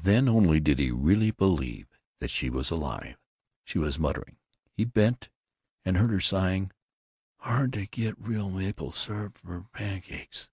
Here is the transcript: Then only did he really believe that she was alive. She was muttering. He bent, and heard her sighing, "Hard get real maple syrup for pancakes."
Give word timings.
Then 0.00 0.30
only 0.30 0.60
did 0.60 0.78
he 0.78 0.90
really 0.90 1.30
believe 1.30 1.88
that 2.18 2.30
she 2.30 2.48
was 2.48 2.70
alive. 2.70 3.18
She 3.64 3.78
was 3.78 3.98
muttering. 3.98 4.38
He 4.72 4.86
bent, 4.86 5.28
and 5.84 5.98
heard 5.98 6.08
her 6.10 6.20
sighing, 6.20 6.70
"Hard 7.40 7.76
get 7.90 8.18
real 8.18 8.48
maple 8.50 8.92
syrup 8.92 9.36
for 9.36 9.66
pancakes." 9.74 10.48